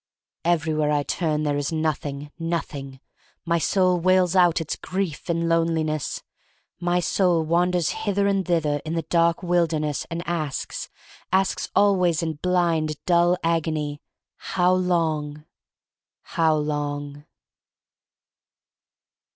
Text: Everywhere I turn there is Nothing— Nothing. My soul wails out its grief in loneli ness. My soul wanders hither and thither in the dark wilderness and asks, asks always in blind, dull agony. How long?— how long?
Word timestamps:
Everywhere 0.43 0.89
I 0.91 1.03
turn 1.03 1.43
there 1.43 1.57
is 1.57 1.71
Nothing— 1.71 2.31
Nothing. 2.39 2.99
My 3.45 3.59
soul 3.59 3.99
wails 3.99 4.35
out 4.35 4.59
its 4.59 4.75
grief 4.75 5.29
in 5.29 5.43
loneli 5.43 5.85
ness. 5.85 6.23
My 6.79 6.99
soul 6.99 7.43
wanders 7.43 7.89
hither 7.89 8.25
and 8.25 8.43
thither 8.43 8.81
in 8.83 8.95
the 8.95 9.03
dark 9.03 9.43
wilderness 9.43 10.07
and 10.09 10.23
asks, 10.27 10.89
asks 11.31 11.69
always 11.75 12.23
in 12.23 12.37
blind, 12.37 12.95
dull 13.05 13.37
agony. 13.43 14.01
How 14.37 14.73
long?— 14.73 15.45
how 16.33 16.55
long? 16.55 17.25